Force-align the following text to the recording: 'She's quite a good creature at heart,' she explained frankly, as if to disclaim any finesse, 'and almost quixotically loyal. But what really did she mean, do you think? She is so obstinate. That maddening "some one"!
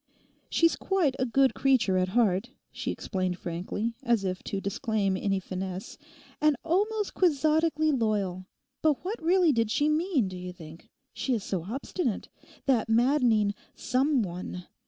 'She's 0.49 0.75
quite 0.75 1.13
a 1.19 1.27
good 1.27 1.53
creature 1.53 1.95
at 1.95 2.07
heart,' 2.17 2.49
she 2.71 2.89
explained 2.89 3.37
frankly, 3.37 3.93
as 4.01 4.23
if 4.23 4.41
to 4.41 4.59
disclaim 4.59 5.15
any 5.15 5.39
finesse, 5.39 5.95
'and 6.41 6.55
almost 6.63 7.13
quixotically 7.13 7.91
loyal. 7.91 8.47
But 8.81 9.05
what 9.05 9.21
really 9.21 9.51
did 9.51 9.69
she 9.69 9.89
mean, 9.89 10.27
do 10.27 10.37
you 10.37 10.53
think? 10.53 10.89
She 11.13 11.35
is 11.35 11.43
so 11.43 11.65
obstinate. 11.65 12.29
That 12.65 12.89
maddening 12.89 13.53
"some 13.75 14.23
one"! 14.23 14.65